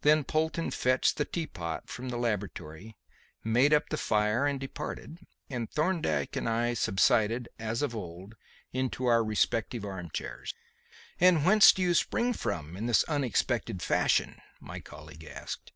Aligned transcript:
Then 0.00 0.24
Polton 0.24 0.70
fetched 0.70 1.18
the 1.18 1.26
tea 1.26 1.46
pot 1.46 1.90
from 1.90 2.08
the 2.08 2.16
laboratory, 2.16 2.96
made 3.44 3.74
up 3.74 3.90
the 3.90 3.98
fire 3.98 4.46
and 4.46 4.58
departed, 4.58 5.18
and 5.50 5.70
Thorndyke 5.70 6.36
and 6.36 6.48
I 6.48 6.72
subsided, 6.72 7.50
as 7.58 7.82
of 7.82 7.94
old, 7.94 8.34
into 8.72 9.04
our 9.04 9.22
respective 9.22 9.84
arm 9.84 10.08
chairs. 10.10 10.54
"And 11.20 11.44
whence 11.44 11.74
do 11.74 11.82
you 11.82 11.92
spring 11.92 12.32
from 12.32 12.78
in 12.78 12.86
this 12.86 13.04
unexpected 13.08 13.82
fashion?" 13.82 14.40
my 14.58 14.80
colleague 14.80 15.24
asked. 15.24 15.72